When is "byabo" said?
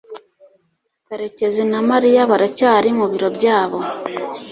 3.37-3.79